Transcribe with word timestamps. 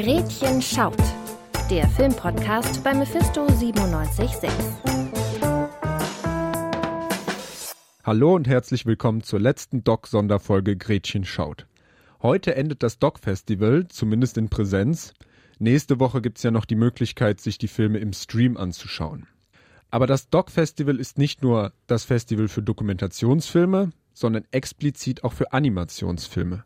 Gretchen 0.00 0.62
schaut. 0.62 0.94
Der 1.68 1.88
Filmpodcast 1.88 2.84
bei 2.84 2.94
Mephisto 2.94 3.48
976. 3.48 4.48
Hallo 8.04 8.36
und 8.36 8.46
herzlich 8.46 8.86
willkommen 8.86 9.24
zur 9.24 9.40
letzten 9.40 9.82
Doc-Sonderfolge 9.82 10.76
Gretchen 10.76 11.24
schaut. 11.24 11.66
Heute 12.22 12.54
endet 12.54 12.84
das 12.84 13.00
Doc-Festival, 13.00 13.88
zumindest 13.88 14.38
in 14.38 14.48
Präsenz. 14.48 15.14
Nächste 15.58 15.98
Woche 15.98 16.22
gibt 16.22 16.36
es 16.36 16.44
ja 16.44 16.52
noch 16.52 16.64
die 16.64 16.76
Möglichkeit, 16.76 17.40
sich 17.40 17.58
die 17.58 17.66
Filme 17.66 17.98
im 17.98 18.12
Stream 18.12 18.56
anzuschauen. 18.56 19.26
Aber 19.90 20.06
das 20.06 20.30
Doc-Festival 20.30 21.00
ist 21.00 21.18
nicht 21.18 21.42
nur 21.42 21.72
das 21.88 22.04
Festival 22.04 22.46
für 22.46 22.62
Dokumentationsfilme, 22.62 23.90
sondern 24.14 24.44
explizit 24.52 25.24
auch 25.24 25.32
für 25.32 25.52
Animationsfilme. 25.52 26.62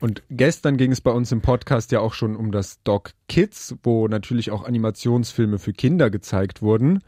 Und 0.00 0.22
gestern 0.30 0.76
ging 0.76 0.92
es 0.92 1.00
bei 1.00 1.10
uns 1.10 1.32
im 1.32 1.40
Podcast 1.40 1.90
ja 1.90 2.00
auch 2.00 2.14
schon 2.14 2.36
um 2.36 2.52
das 2.52 2.82
Doc 2.84 3.12
Kids, 3.28 3.74
wo 3.82 4.06
natürlich 4.06 4.50
auch 4.50 4.64
Animationsfilme 4.64 5.58
für 5.58 5.72
Kinder 5.72 6.08
gezeigt 6.08 6.62
wurden. 6.62 7.00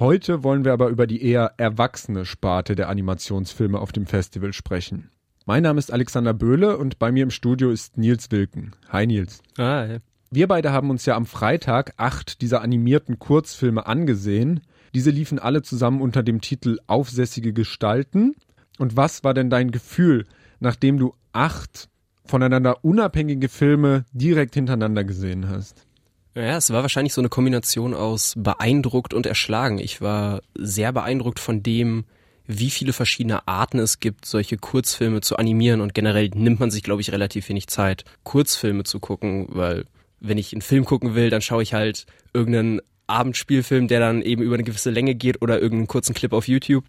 Heute 0.00 0.42
wollen 0.42 0.64
wir 0.64 0.72
aber 0.72 0.88
über 0.88 1.06
die 1.06 1.24
eher 1.24 1.54
erwachsene 1.58 2.24
Sparte 2.24 2.74
der 2.74 2.88
Animationsfilme 2.88 3.78
auf 3.78 3.92
dem 3.92 4.06
Festival 4.06 4.52
sprechen. 4.52 5.10
Mein 5.46 5.62
Name 5.62 5.78
ist 5.78 5.92
Alexander 5.92 6.34
Böhle 6.34 6.78
und 6.78 6.98
bei 6.98 7.12
mir 7.12 7.22
im 7.22 7.30
Studio 7.30 7.70
ist 7.70 7.96
Nils 7.96 8.32
Wilken. 8.32 8.74
Hi 8.88 9.06
Nils. 9.06 9.40
Hi. 9.58 9.98
Wir 10.30 10.48
beide 10.48 10.72
haben 10.72 10.90
uns 10.90 11.06
ja 11.06 11.14
am 11.14 11.26
Freitag 11.26 11.94
acht 11.96 12.40
dieser 12.40 12.62
animierten 12.62 13.20
Kurzfilme 13.20 13.86
angesehen. 13.86 14.62
Diese 14.92 15.10
liefen 15.10 15.38
alle 15.38 15.62
zusammen 15.62 16.00
unter 16.00 16.24
dem 16.24 16.40
Titel 16.40 16.78
Aufsässige 16.88 17.52
Gestalten. 17.52 18.34
Und 18.78 18.96
was 18.96 19.22
war 19.22 19.34
denn 19.34 19.50
dein 19.50 19.70
Gefühl, 19.70 20.26
nachdem 20.58 20.98
du 20.98 21.14
acht 21.32 21.88
voneinander 22.26 22.84
unabhängige 22.84 23.48
Filme 23.48 24.04
direkt 24.12 24.54
hintereinander 24.54 25.04
gesehen 25.04 25.48
hast? 25.48 25.86
Ja, 26.34 26.56
es 26.56 26.70
war 26.70 26.82
wahrscheinlich 26.82 27.14
so 27.14 27.20
eine 27.20 27.28
Kombination 27.28 27.94
aus 27.94 28.34
beeindruckt 28.36 29.14
und 29.14 29.26
erschlagen. 29.26 29.78
Ich 29.78 30.00
war 30.00 30.40
sehr 30.54 30.92
beeindruckt 30.92 31.38
von 31.38 31.62
dem, 31.62 32.04
wie 32.46 32.70
viele 32.70 32.92
verschiedene 32.92 33.46
Arten 33.46 33.78
es 33.78 34.00
gibt, 34.00 34.26
solche 34.26 34.56
Kurzfilme 34.56 35.20
zu 35.20 35.36
animieren 35.36 35.80
und 35.80 35.94
generell 35.94 36.30
nimmt 36.34 36.60
man 36.60 36.70
sich, 36.70 36.82
glaube 36.82 37.00
ich, 37.00 37.12
relativ 37.12 37.48
wenig 37.48 37.68
Zeit, 37.68 38.04
Kurzfilme 38.24 38.84
zu 38.84 39.00
gucken, 39.00 39.46
weil 39.50 39.84
wenn 40.20 40.38
ich 40.38 40.52
einen 40.52 40.62
Film 40.62 40.84
gucken 40.84 41.14
will, 41.14 41.30
dann 41.30 41.40
schaue 41.40 41.62
ich 41.62 41.72
halt 41.72 42.06
irgendeinen 42.32 42.80
Abendspielfilm, 43.06 43.88
der 43.88 44.00
dann 44.00 44.22
eben 44.22 44.42
über 44.42 44.54
eine 44.54 44.64
gewisse 44.64 44.90
Länge 44.90 45.14
geht 45.14 45.40
oder 45.42 45.60
irgendeinen 45.60 45.88
kurzen 45.88 46.14
Clip 46.14 46.32
auf 46.32 46.48
YouTube. 46.48 46.84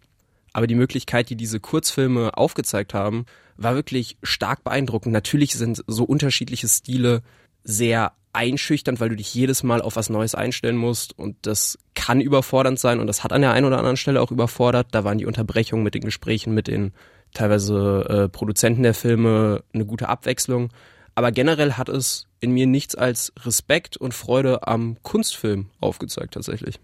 Aber 0.55 0.67
die 0.67 0.75
Möglichkeit, 0.75 1.29
die 1.29 1.35
diese 1.35 1.59
Kurzfilme 1.59 2.37
aufgezeigt 2.37 2.93
haben, 2.93 3.25
war 3.57 3.75
wirklich 3.75 4.17
stark 4.23 4.63
beeindruckend. 4.63 5.11
Natürlich 5.11 5.55
sind 5.55 5.83
so 5.85 6.05
unterschiedliche 6.05 6.69
Stile 6.69 7.23
sehr 7.65 8.13
einschüchternd, 8.31 9.01
weil 9.01 9.09
du 9.09 9.17
dich 9.17 9.33
jedes 9.33 9.63
Mal 9.63 9.81
auf 9.81 9.97
was 9.97 10.09
Neues 10.09 10.33
einstellen 10.33 10.77
musst 10.77 11.19
und 11.19 11.35
das 11.41 11.77
kann 11.93 12.21
überfordernd 12.21 12.79
sein 12.79 13.01
und 13.01 13.07
das 13.07 13.21
hat 13.21 13.33
an 13.33 13.41
der 13.41 13.51
einen 13.51 13.65
oder 13.65 13.79
anderen 13.79 13.97
Stelle 13.97 14.21
auch 14.21 14.31
überfordert. 14.31 14.87
Da 14.91 15.03
waren 15.03 15.17
die 15.17 15.25
Unterbrechungen 15.25 15.83
mit 15.83 15.93
den 15.93 16.03
Gesprächen 16.03 16.53
mit 16.53 16.67
den 16.67 16.93
teilweise 17.33 18.05
äh, 18.07 18.29
Produzenten 18.29 18.83
der 18.83 18.93
Filme 18.93 19.61
eine 19.73 19.85
gute 19.85 20.07
Abwechslung. 20.07 20.69
Aber 21.15 21.33
generell 21.33 21.73
hat 21.73 21.89
es 21.89 22.27
in 22.39 22.51
mir 22.51 22.65
nichts 22.65 22.95
als 22.95 23.33
Respekt 23.43 23.97
und 23.97 24.13
Freude 24.13 24.65
am 24.65 24.95
Kunstfilm 25.03 25.69
aufgezeigt 25.81 26.35
tatsächlich. 26.35 26.79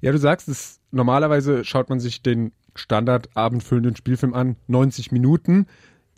Ja, 0.00 0.10
du 0.10 0.18
sagst 0.18 0.48
es, 0.48 0.80
normalerweise 0.90 1.66
schaut 1.66 1.90
man 1.90 2.00
sich 2.00 2.22
den 2.22 2.52
Standard 2.74 3.28
abendfüllenden 3.36 3.96
Spielfilm 3.96 4.34
an, 4.34 4.56
90 4.66 5.12
Minuten. 5.12 5.66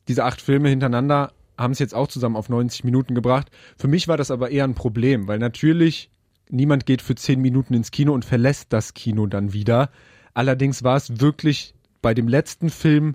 Diese 0.08 0.24
acht 0.24 0.40
Filme 0.40 0.68
hintereinander 0.68 1.32
haben 1.58 1.72
es 1.72 1.78
jetzt 1.78 1.94
auch 1.94 2.08
zusammen 2.08 2.36
auf 2.36 2.48
90 2.48 2.84
Minuten 2.84 3.14
gebracht. 3.14 3.50
Für 3.76 3.88
mich 3.88 4.08
war 4.08 4.16
das 4.16 4.30
aber 4.30 4.50
eher 4.50 4.64
ein 4.64 4.74
Problem, 4.74 5.28
weil 5.28 5.38
natürlich 5.38 6.10
niemand 6.48 6.86
geht 6.86 7.02
für 7.02 7.14
10 7.14 7.40
Minuten 7.40 7.74
ins 7.74 7.90
Kino 7.90 8.12
und 8.12 8.24
verlässt 8.24 8.72
das 8.72 8.94
Kino 8.94 9.26
dann 9.26 9.52
wieder. 9.52 9.90
Allerdings 10.34 10.82
war 10.82 10.96
es 10.96 11.20
wirklich 11.20 11.74
bei 12.00 12.14
dem 12.14 12.28
letzten 12.28 12.70
Film 12.70 13.14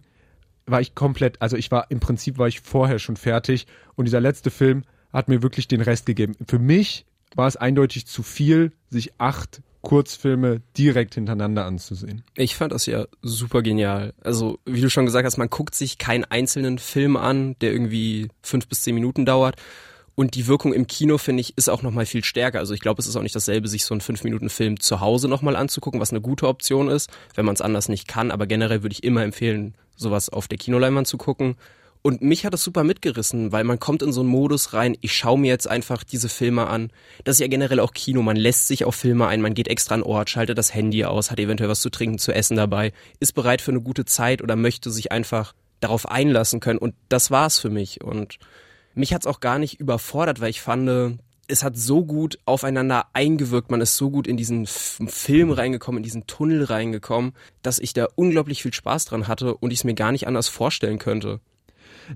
war 0.65 0.81
ich 0.81 0.95
komplett, 0.95 1.41
also 1.41 1.55
ich 1.55 1.71
war 1.71 1.89
im 1.89 1.99
Prinzip 1.99 2.37
war 2.37 2.47
ich 2.47 2.61
vorher 2.61 2.99
schon 2.99 3.15
fertig 3.15 3.67
und 3.95 4.05
dieser 4.05 4.19
letzte 4.19 4.51
Film 4.51 4.83
hat 5.13 5.29
mir 5.29 5.41
wirklich 5.41 5.67
den 5.67 5.81
Rest 5.81 6.05
gegeben. 6.05 6.35
Für 6.47 6.59
mich 6.59 7.05
war 7.35 7.47
es 7.47 7.55
eindeutig 7.55 8.05
zu 8.05 8.23
viel, 8.23 8.73
sich 8.89 9.19
acht 9.19 9.61
Kurzfilme 9.87 10.59
direkt 10.77 11.15
hintereinander 11.15 11.63
anzusehen. 11.63 12.21
Ich 12.35 12.57
fand 12.57 12.73
das 12.73 12.87
ja 12.87 13.05
super 13.21 13.61
genial. 13.61 14.13
Also, 14.21 14.59
wie 14.65 14.81
du 14.81 14.89
schon 14.89 15.05
gesagt 15.05 15.25
hast, 15.25 15.37
man 15.37 15.49
guckt 15.49 15.75
sich 15.75 15.97
keinen 15.97 16.25
einzelnen 16.25 16.77
Film 16.77 17.15
an, 17.15 17.55
der 17.61 17.71
irgendwie 17.71 18.27
fünf 18.41 18.67
bis 18.67 18.81
zehn 18.81 18.95
Minuten 18.95 19.25
dauert. 19.25 19.55
Und 20.13 20.35
die 20.35 20.47
Wirkung 20.47 20.73
im 20.73 20.87
Kino, 20.87 21.17
finde 21.17 21.39
ich, 21.39 21.57
ist 21.57 21.69
auch 21.69 21.83
nochmal 21.83 22.05
viel 22.05 22.25
stärker. 22.25 22.59
Also 22.59 22.73
ich 22.73 22.81
glaube, 22.81 22.99
es 22.99 23.07
ist 23.07 23.15
auch 23.15 23.21
nicht 23.21 23.35
dasselbe, 23.35 23.69
sich 23.69 23.85
so 23.85 23.93
einen 23.93 24.01
fünf 24.01 24.25
minuten 24.25 24.49
film 24.49 24.77
zu 24.77 24.99
Hause 24.99 25.29
nochmal 25.29 25.55
anzugucken, 25.55 26.01
was 26.01 26.09
eine 26.11 26.19
gute 26.19 26.49
Option 26.49 26.89
ist, 26.89 27.09
wenn 27.35 27.45
man 27.45 27.55
es 27.55 27.61
anders 27.61 27.87
nicht 27.87 28.09
kann. 28.09 28.29
Aber 28.29 28.45
generell 28.45 28.83
würde 28.83 28.91
ich 28.91 29.05
immer 29.05 29.23
empfehlen, 29.23 29.73
sowas 29.95 30.27
auf 30.27 30.49
der 30.49 30.57
Kinoleinwand 30.57 31.07
zu 31.07 31.17
gucken. 31.17 31.55
Und 32.01 32.21
mich 32.21 32.45
hat 32.45 32.53
das 32.53 32.63
super 32.63 32.83
mitgerissen, 32.83 33.51
weil 33.51 33.63
man 33.63 33.79
kommt 33.79 34.01
in 34.01 34.11
so 34.11 34.21
einen 34.21 34.29
Modus 34.29 34.73
rein, 34.73 34.95
ich 35.01 35.13
schaue 35.13 35.39
mir 35.39 35.47
jetzt 35.47 35.67
einfach 35.67 36.03
diese 36.03 36.29
Filme 36.29 36.67
an. 36.67 36.91
Das 37.23 37.35
ist 37.35 37.39
ja 37.39 37.47
generell 37.47 37.79
auch 37.79 37.93
Kino, 37.93 38.21
man 38.21 38.37
lässt 38.37 38.67
sich 38.67 38.85
auf 38.85 38.95
Filme 38.95 39.27
ein, 39.27 39.41
man 39.41 39.53
geht 39.53 39.67
extra 39.67 39.95
an 39.95 40.03
Ort, 40.03 40.29
schaltet 40.29 40.57
das 40.57 40.73
Handy 40.73 41.03
aus, 41.05 41.31
hat 41.31 41.39
eventuell 41.39 41.69
was 41.69 41.81
zu 41.81 41.89
trinken, 41.89 42.17
zu 42.17 42.33
essen 42.33 42.57
dabei, 42.57 42.93
ist 43.19 43.33
bereit 43.33 43.61
für 43.61 43.71
eine 43.71 43.81
gute 43.81 44.05
Zeit 44.05 44.41
oder 44.41 44.55
möchte 44.55 44.89
sich 44.91 45.11
einfach 45.11 45.53
darauf 45.79 46.09
einlassen 46.09 46.59
können. 46.59 46.79
Und 46.79 46.95
das 47.09 47.31
war's 47.31 47.59
für 47.59 47.69
mich. 47.69 48.03
Und 48.03 48.37
mich 48.93 49.13
hat's 49.13 49.27
auch 49.27 49.39
gar 49.39 49.59
nicht 49.59 49.79
überfordert, 49.79 50.39
weil 50.39 50.49
ich 50.49 50.61
fand, 50.61 51.19
es 51.47 51.63
hat 51.63 51.77
so 51.77 52.03
gut 52.03 52.39
aufeinander 52.45 53.07
eingewirkt, 53.13 53.71
man 53.71 53.81
ist 53.81 53.95
so 53.95 54.09
gut 54.09 54.27
in 54.27 54.37
diesen 54.37 54.65
Film 54.65 55.51
reingekommen, 55.51 55.99
in 55.99 56.03
diesen 56.03 56.27
Tunnel 56.27 56.63
reingekommen, 56.63 57.33
dass 57.61 57.79
ich 57.79 57.93
da 57.93 58.07
unglaublich 58.15 58.63
viel 58.63 58.73
Spaß 58.73 59.05
dran 59.05 59.27
hatte 59.27 59.55
und 59.55 59.71
ich 59.71 59.79
es 59.79 59.83
mir 59.83 59.93
gar 59.93 60.11
nicht 60.11 60.27
anders 60.27 60.47
vorstellen 60.47 60.99
könnte. 60.99 61.39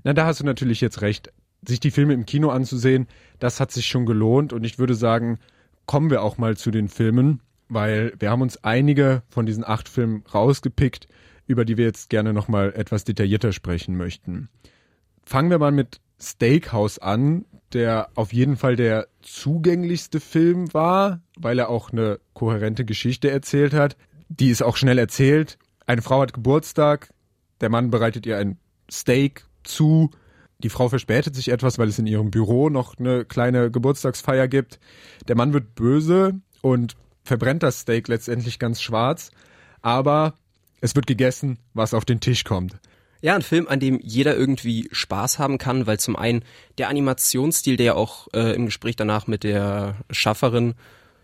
Na, 0.04 0.12
da 0.12 0.26
hast 0.26 0.40
du 0.40 0.44
natürlich 0.44 0.80
jetzt 0.80 1.02
recht. 1.02 1.32
Sich 1.66 1.80
die 1.80 1.90
Filme 1.90 2.12
im 2.14 2.26
Kino 2.26 2.50
anzusehen, 2.50 3.06
das 3.38 3.60
hat 3.60 3.70
sich 3.70 3.86
schon 3.86 4.04
gelohnt 4.04 4.52
und 4.52 4.64
ich 4.64 4.78
würde 4.78 4.94
sagen, 4.94 5.38
kommen 5.86 6.10
wir 6.10 6.22
auch 6.22 6.38
mal 6.38 6.56
zu 6.56 6.70
den 6.70 6.88
Filmen, 6.88 7.40
weil 7.68 8.12
wir 8.18 8.30
haben 8.30 8.42
uns 8.42 8.62
einige 8.64 9.22
von 9.28 9.46
diesen 9.46 9.64
acht 9.64 9.88
Filmen 9.88 10.24
rausgepickt, 10.34 11.06
über 11.46 11.64
die 11.64 11.76
wir 11.76 11.84
jetzt 11.84 12.10
gerne 12.10 12.32
nochmal 12.32 12.72
etwas 12.74 13.04
detaillierter 13.04 13.52
sprechen 13.52 13.96
möchten. 13.96 14.48
Fangen 15.24 15.50
wir 15.50 15.58
mal 15.58 15.72
mit 15.72 16.00
Steakhouse 16.20 16.98
an, 16.98 17.44
der 17.72 18.10
auf 18.14 18.32
jeden 18.32 18.56
Fall 18.56 18.76
der 18.76 19.08
zugänglichste 19.22 20.20
Film 20.20 20.72
war, 20.74 21.20
weil 21.38 21.58
er 21.58 21.68
auch 21.68 21.90
eine 21.90 22.20
kohärente 22.34 22.84
Geschichte 22.84 23.30
erzählt 23.30 23.72
hat. 23.72 23.96
Die 24.28 24.50
ist 24.50 24.62
auch 24.62 24.76
schnell 24.76 24.98
erzählt. 24.98 25.58
Eine 25.86 26.02
Frau 26.02 26.20
hat 26.20 26.32
Geburtstag, 26.32 27.10
der 27.60 27.70
Mann 27.70 27.90
bereitet 27.90 28.26
ihr 28.26 28.38
ein 28.38 28.58
Steak 28.90 29.46
zu. 29.64 30.10
Die 30.62 30.68
Frau 30.68 30.88
verspätet 30.88 31.34
sich 31.34 31.48
etwas, 31.48 31.78
weil 31.78 31.88
es 31.88 31.98
in 31.98 32.06
ihrem 32.06 32.30
Büro 32.30 32.68
noch 32.68 32.98
eine 32.98 33.24
kleine 33.24 33.70
Geburtstagsfeier 33.70 34.48
gibt. 34.48 34.78
Der 35.28 35.36
Mann 35.36 35.52
wird 35.52 35.74
böse 35.74 36.40
und 36.60 36.96
verbrennt 37.24 37.62
das 37.62 37.80
Steak 37.80 38.08
letztendlich 38.08 38.58
ganz 38.58 38.80
schwarz. 38.80 39.30
Aber 39.80 40.34
es 40.80 40.94
wird 40.94 41.06
gegessen, 41.06 41.58
was 41.74 41.94
auf 41.94 42.04
den 42.04 42.20
Tisch 42.20 42.44
kommt. 42.44 42.76
Ja, 43.20 43.36
ein 43.36 43.42
Film, 43.42 43.68
an 43.68 43.78
dem 43.78 44.00
jeder 44.02 44.36
irgendwie 44.36 44.88
Spaß 44.90 45.38
haben 45.38 45.58
kann, 45.58 45.86
weil 45.86 45.98
zum 45.98 46.16
einen 46.16 46.44
der 46.78 46.88
Animationsstil, 46.88 47.76
der 47.76 47.86
ja 47.86 47.94
auch 47.94 48.26
äh, 48.34 48.54
im 48.54 48.66
Gespräch 48.66 48.96
danach 48.96 49.28
mit 49.28 49.44
der 49.44 49.96
Schafferin, 50.10 50.74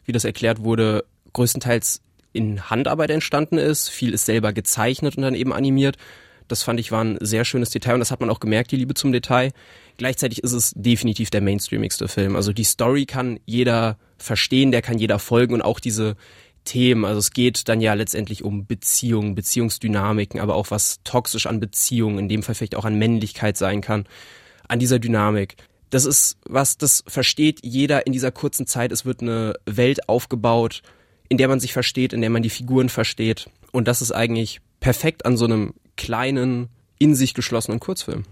wie 0.04 0.12
das 0.12 0.24
erklärt 0.24 0.62
wurde, 0.62 1.04
größtenteils 1.32 2.02
in 2.32 2.70
Handarbeit 2.70 3.10
entstanden 3.10 3.58
ist. 3.58 3.88
Viel 3.88 4.14
ist 4.14 4.26
selber 4.26 4.52
gezeichnet 4.52 5.16
und 5.16 5.24
dann 5.24 5.34
eben 5.34 5.52
animiert. 5.52 5.96
Das 6.48 6.62
fand 6.62 6.80
ich 6.80 6.90
war 6.90 7.04
ein 7.04 7.18
sehr 7.20 7.44
schönes 7.44 7.70
Detail 7.70 7.94
und 7.94 8.00
das 8.00 8.10
hat 8.10 8.20
man 8.20 8.30
auch 8.30 8.40
gemerkt, 8.40 8.72
die 8.72 8.76
Liebe 8.76 8.94
zum 8.94 9.12
Detail. 9.12 9.52
Gleichzeitig 9.96 10.42
ist 10.42 10.52
es 10.52 10.72
definitiv 10.74 11.30
der 11.30 11.40
mainstreamigste 11.40 12.08
Film. 12.08 12.36
Also 12.36 12.52
die 12.52 12.64
Story 12.64 13.06
kann 13.06 13.38
jeder 13.46 13.98
verstehen, 14.16 14.72
der 14.72 14.82
kann 14.82 14.98
jeder 14.98 15.18
folgen 15.18 15.54
und 15.54 15.62
auch 15.62 15.80
diese 15.80 16.16
Themen. 16.64 17.04
Also 17.04 17.18
es 17.18 17.32
geht 17.32 17.68
dann 17.68 17.80
ja 17.80 17.94
letztendlich 17.94 18.44
um 18.44 18.66
Beziehungen, 18.66 19.34
Beziehungsdynamiken, 19.34 20.40
aber 20.40 20.54
auch 20.54 20.70
was 20.70 21.00
toxisch 21.04 21.46
an 21.46 21.60
Beziehungen, 21.60 22.18
in 22.18 22.28
dem 22.28 22.42
Fall 22.42 22.54
vielleicht 22.54 22.76
auch 22.76 22.84
an 22.84 22.98
Männlichkeit 22.98 23.56
sein 23.56 23.80
kann, 23.80 24.06
an 24.68 24.78
dieser 24.78 24.98
Dynamik. 24.98 25.56
Das 25.90 26.04
ist 26.04 26.36
was, 26.44 26.76
das 26.76 27.02
versteht 27.06 27.60
jeder 27.64 28.06
in 28.06 28.12
dieser 28.12 28.30
kurzen 28.30 28.66
Zeit. 28.66 28.92
Es 28.92 29.06
wird 29.06 29.22
eine 29.22 29.54
Welt 29.64 30.08
aufgebaut, 30.08 30.82
in 31.28 31.38
der 31.38 31.48
man 31.48 31.60
sich 31.60 31.72
versteht, 31.72 32.12
in 32.12 32.20
der 32.20 32.30
man 32.30 32.42
die 32.42 32.50
Figuren 32.50 32.90
versteht. 32.90 33.48
Und 33.72 33.88
das 33.88 34.02
ist 34.02 34.12
eigentlich 34.12 34.60
perfekt 34.80 35.24
an 35.24 35.36
so 35.36 35.46
einem 35.46 35.74
kleinen, 35.98 36.68
in 36.98 37.14
sich 37.14 37.34
geschlossenen 37.34 37.80
Kurzfilm. 37.80 38.24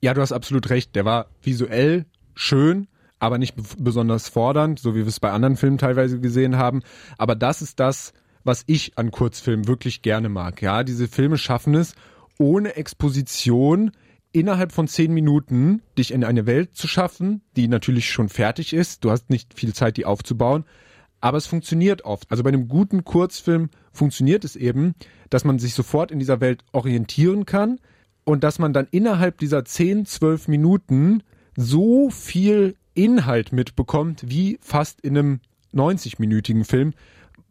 Ja, 0.00 0.14
du 0.14 0.22
hast 0.22 0.32
absolut 0.32 0.70
recht. 0.70 0.96
Der 0.96 1.04
war 1.04 1.26
visuell 1.42 2.06
schön, 2.34 2.88
aber 3.18 3.36
nicht 3.36 3.54
besonders 3.78 4.28
fordernd, 4.28 4.78
so 4.78 4.94
wie 4.94 5.00
wir 5.00 5.08
es 5.08 5.20
bei 5.20 5.30
anderen 5.30 5.56
Filmen 5.56 5.76
teilweise 5.76 6.20
gesehen 6.20 6.56
haben. 6.56 6.82
Aber 7.18 7.34
das 7.34 7.60
ist 7.60 7.80
das, 7.80 8.12
was 8.44 8.62
ich 8.66 8.96
an 8.96 9.10
Kurzfilmen 9.10 9.68
wirklich 9.68 10.02
gerne 10.02 10.28
mag. 10.28 10.62
Ja, 10.62 10.84
diese 10.84 11.08
Filme 11.08 11.36
schaffen 11.36 11.74
es, 11.74 11.94
ohne 12.38 12.76
Exposition 12.76 13.90
innerhalb 14.32 14.72
von 14.72 14.86
zehn 14.88 15.12
Minuten 15.12 15.82
dich 15.96 16.12
in 16.12 16.24
eine 16.24 16.46
Welt 16.46 16.74
zu 16.74 16.86
schaffen, 16.86 17.42
die 17.56 17.66
natürlich 17.66 18.10
schon 18.10 18.28
fertig 18.28 18.72
ist. 18.72 19.04
Du 19.04 19.10
hast 19.10 19.30
nicht 19.30 19.54
viel 19.54 19.74
Zeit, 19.74 19.96
die 19.96 20.04
aufzubauen. 20.04 20.64
Aber 21.20 21.38
es 21.38 21.46
funktioniert 21.46 22.04
oft. 22.04 22.30
Also 22.30 22.42
bei 22.42 22.48
einem 22.48 22.68
guten 22.68 23.04
Kurzfilm 23.04 23.70
funktioniert 23.92 24.44
es 24.44 24.56
eben, 24.56 24.94
dass 25.30 25.44
man 25.44 25.58
sich 25.58 25.74
sofort 25.74 26.10
in 26.10 26.18
dieser 26.18 26.40
Welt 26.40 26.64
orientieren 26.72 27.44
kann 27.44 27.80
und 28.24 28.44
dass 28.44 28.58
man 28.58 28.72
dann 28.72 28.86
innerhalb 28.90 29.38
dieser 29.38 29.64
10, 29.64 30.06
12 30.06 30.48
Minuten 30.48 31.22
so 31.56 32.10
viel 32.10 32.76
Inhalt 32.94 33.52
mitbekommt, 33.52 34.22
wie 34.26 34.58
fast 34.60 35.00
in 35.00 35.16
einem 35.16 35.40
90-minütigen 35.74 36.64
Film, 36.64 36.94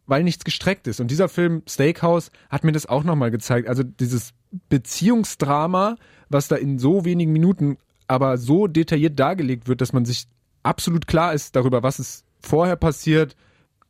weil 0.06 0.24
nichts 0.24 0.44
gestreckt 0.44 0.86
ist. 0.86 1.00
Und 1.00 1.10
dieser 1.10 1.28
Film 1.28 1.62
Steakhouse 1.68 2.30
hat 2.48 2.64
mir 2.64 2.72
das 2.72 2.86
auch 2.86 3.04
nochmal 3.04 3.30
gezeigt. 3.30 3.68
Also 3.68 3.82
dieses 3.82 4.32
Beziehungsdrama, 4.68 5.96
was 6.28 6.48
da 6.48 6.56
in 6.56 6.78
so 6.78 7.04
wenigen 7.04 7.32
Minuten 7.32 7.76
aber 8.06 8.38
so 8.38 8.66
detailliert 8.66 9.18
dargelegt 9.18 9.68
wird, 9.68 9.80
dass 9.82 9.92
man 9.92 10.06
sich 10.06 10.26
absolut 10.62 11.06
klar 11.06 11.34
ist 11.34 11.54
darüber, 11.56 11.82
was 11.82 11.98
ist 11.98 12.24
vorher 12.40 12.76
passiert, 12.76 13.36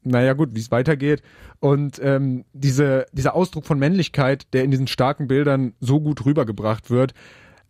naja 0.09 0.33
gut, 0.33 0.55
wie 0.55 0.61
es 0.61 0.71
weitergeht. 0.71 1.23
Und 1.61 2.01
ähm, 2.03 2.45
diese, 2.53 3.07
dieser 3.13 3.35
Ausdruck 3.35 3.65
von 3.65 3.79
Männlichkeit, 3.79 4.47
der 4.53 4.65
in 4.65 4.71
diesen 4.71 4.87
starken 4.87 5.29
Bildern 5.29 5.75
so 5.81 6.01
gut 6.01 6.25
rübergebracht 6.25 6.91
wird. 6.91 7.15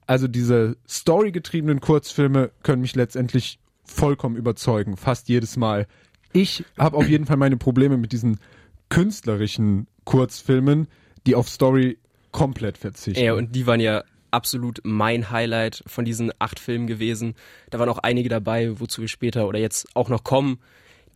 Also 0.06 0.26
diese 0.26 0.76
storygetriebenen 0.88 1.80
Kurzfilme 1.80 2.50
können 2.62 2.80
mich 2.80 2.96
letztendlich 2.96 3.58
vollkommen 3.84 4.36
überzeugen, 4.36 4.96
fast 4.96 5.28
jedes 5.28 5.56
Mal. 5.56 5.86
Ich 6.32 6.64
habe 6.78 6.96
auf 6.96 7.08
jeden 7.08 7.26
Fall 7.26 7.36
meine 7.36 7.56
Probleme 7.56 7.96
mit 7.96 8.12
diesen 8.12 8.38
künstlerischen 8.88 9.86
Kurzfilmen, 10.04 10.88
die 11.26 11.34
auf 11.34 11.48
Story 11.48 11.98
komplett 12.32 12.78
verzichten. 12.78 13.22
Ja, 13.22 13.34
und 13.34 13.54
die 13.54 13.66
waren 13.66 13.80
ja 13.80 14.04
absolut 14.30 14.80
mein 14.84 15.30
Highlight 15.30 15.82
von 15.86 16.04
diesen 16.04 16.32
acht 16.38 16.58
Filmen 16.58 16.86
gewesen. 16.86 17.34
Da 17.70 17.78
waren 17.78 17.88
auch 17.88 17.98
einige 17.98 18.28
dabei, 18.28 18.78
wozu 18.80 19.00
wir 19.00 19.08
später 19.08 19.48
oder 19.48 19.58
jetzt 19.58 19.88
auch 19.94 20.08
noch 20.08 20.24
kommen 20.24 20.58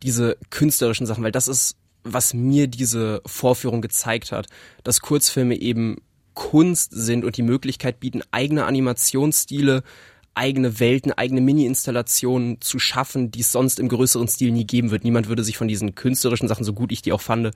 diese 0.03 0.37
künstlerischen 0.49 1.05
Sachen, 1.05 1.23
weil 1.23 1.31
das 1.31 1.47
ist, 1.47 1.75
was 2.03 2.33
mir 2.33 2.67
diese 2.67 3.21
Vorführung 3.25 3.81
gezeigt 3.81 4.31
hat, 4.31 4.47
dass 4.83 5.01
Kurzfilme 5.01 5.55
eben 5.55 5.97
Kunst 6.33 6.91
sind 6.91 7.23
und 7.23 7.37
die 7.37 7.43
Möglichkeit 7.43 7.99
bieten, 7.99 8.21
eigene 8.31 8.65
Animationsstile, 8.65 9.83
eigene 10.35 10.79
Welten, 10.79 11.11
eigene 11.13 11.41
Mini-Installationen 11.41 12.59
zu 12.59 12.79
schaffen, 12.79 13.31
die 13.31 13.41
es 13.41 13.51
sonst 13.51 13.79
im 13.79 13.87
größeren 13.87 14.27
Stil 14.27 14.51
nie 14.51 14.65
geben 14.65 14.91
wird. 14.91 15.03
Niemand 15.03 15.27
würde 15.27 15.43
sich 15.43 15.57
von 15.57 15.67
diesen 15.67 15.95
künstlerischen 15.95 16.47
Sachen, 16.47 16.63
so 16.63 16.73
gut 16.73 16.91
ich 16.91 17.01
die 17.01 17.13
auch 17.13 17.21
fand, 17.21 17.51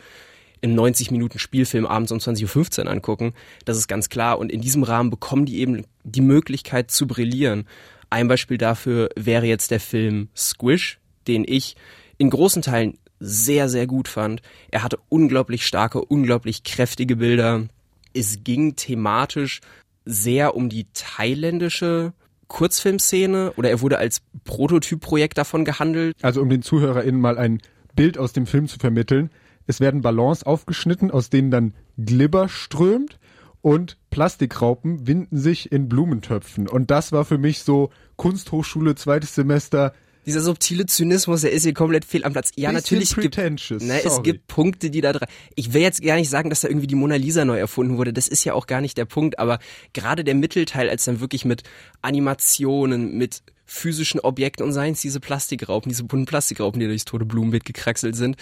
im 0.61 0.75
90 0.75 1.11
Minuten 1.11 1.39
Spielfilm 1.39 1.85
abends 1.85 2.11
um 2.11 2.19
20.15 2.19 2.85
Uhr 2.85 2.91
angucken. 2.91 3.33
Das 3.65 3.77
ist 3.77 3.87
ganz 3.87 4.09
klar. 4.09 4.39
Und 4.39 4.51
in 4.51 4.61
diesem 4.61 4.83
Rahmen 4.83 5.09
bekommen 5.09 5.45
die 5.45 5.59
eben 5.59 5.85
die 6.03 6.21
Möglichkeit 6.21 6.91
zu 6.91 7.07
brillieren. 7.07 7.67
Ein 8.09 8.27
Beispiel 8.27 8.57
dafür 8.57 9.09
wäre 9.15 9.45
jetzt 9.45 9.71
der 9.71 9.79
Film 9.79 10.29
Squish, 10.35 10.99
den 11.27 11.45
ich 11.47 11.75
in 12.17 12.29
großen 12.29 12.61
Teilen 12.61 12.97
sehr, 13.19 13.69
sehr 13.69 13.87
gut 13.87 14.07
fand. 14.07 14.41
Er 14.71 14.83
hatte 14.83 14.99
unglaublich 15.09 15.65
starke, 15.65 16.03
unglaublich 16.03 16.63
kräftige 16.63 17.15
Bilder. 17.15 17.67
Es 18.13 18.43
ging 18.43 18.75
thematisch 18.75 19.61
sehr 20.05 20.55
um 20.55 20.69
die 20.69 20.87
thailändische 20.93 22.13
Kurzfilmszene 22.47 23.53
oder 23.57 23.69
er 23.69 23.81
wurde 23.81 23.97
als 23.97 24.21
Prototypprojekt 24.45 25.37
davon 25.37 25.65
gehandelt. 25.65 26.15
Also 26.21 26.41
um 26.41 26.49
den 26.49 26.61
ZuhörerInnen 26.61 27.19
mal 27.19 27.37
ein 27.37 27.61
Bild 27.95 28.17
aus 28.17 28.33
dem 28.33 28.45
Film 28.45 28.67
zu 28.67 28.79
vermitteln. 28.79 29.29
Es 29.65 29.81
werden 29.81 30.01
Ballons 30.01 30.43
aufgeschnitten, 30.43 31.11
aus 31.11 31.29
denen 31.29 31.51
dann 31.51 31.73
Glibber 31.97 32.47
strömt 32.47 33.19
und 33.61 33.97
Plastikraupen 34.11 35.07
winden 35.07 35.37
sich 35.37 35.71
in 35.71 35.89
Blumentöpfen. 35.89 36.69
Und 36.69 36.89
das 36.89 37.11
war 37.11 37.25
für 37.25 37.37
mich 37.37 37.63
so 37.63 37.89
Kunsthochschule 38.15 38.95
zweites 38.95 39.35
Semester 39.35 39.93
dieser 40.27 40.41
subtile 40.41 40.85
Zynismus, 40.85 41.41
der 41.41 41.53
ist 41.53 41.63
hier 41.63 41.73
komplett 41.73 42.03
fehl 42.03 42.25
am 42.25 42.33
Platz. 42.33 42.51
Ja, 42.57 42.73
natürlich 42.73 43.15
gibt 43.15 43.37
ne, 43.37 44.03
es 44.03 44.21
gibt 44.23 44.47
Punkte, 44.47 44.89
die 44.89 44.99
da 44.99 45.13
dran. 45.13 45.29
Ich 45.55 45.71
will 45.71 45.81
jetzt 45.81 46.03
gar 46.03 46.17
nicht 46.17 46.29
sagen, 46.29 46.49
dass 46.49 46.61
da 46.61 46.67
irgendwie 46.67 46.85
die 46.85 46.95
Mona 46.95 47.15
Lisa 47.15 47.45
neu 47.45 47.57
erfunden 47.57 47.97
wurde. 47.97 48.11
Das 48.11 48.27
ist 48.27 48.43
ja 48.43 48.53
auch 48.53 48.67
gar 48.67 48.81
nicht 48.81 48.97
der 48.97 49.05
Punkt. 49.05 49.39
Aber 49.39 49.59
gerade 49.93 50.25
der 50.25 50.35
Mittelteil, 50.35 50.89
als 50.89 51.05
dann 51.05 51.21
wirklich 51.21 51.45
mit 51.45 51.63
Animationen, 52.01 53.17
mit 53.17 53.41
physischen 53.65 54.19
Objekten 54.19 54.65
und 54.65 54.73
seien 54.73 54.93
es 54.93 55.01
diese 55.01 55.21
Plastikraupen, 55.21 55.89
diese 55.89 56.03
bunten 56.03 56.25
Plastikraupen, 56.25 56.81
die 56.81 56.87
durchs 56.87 57.05
tote 57.05 57.25
Blumenbeet 57.25 57.63
gekraxelt 57.63 58.17
sind. 58.17 58.35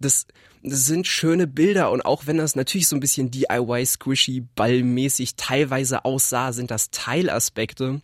Das, 0.00 0.26
das 0.62 0.84
sind 0.84 1.06
schöne 1.06 1.46
Bilder 1.46 1.90
und 1.90 2.02
auch 2.02 2.26
wenn 2.26 2.36
das 2.36 2.56
natürlich 2.56 2.88
so 2.88 2.96
ein 2.96 3.00
bisschen 3.00 3.30
DIY 3.30 3.86
squishy 3.86 4.44
ballmäßig 4.54 5.36
teilweise 5.36 6.04
aussah, 6.04 6.52
sind 6.52 6.70
das 6.70 6.90
Teilaspekte, 6.90 8.02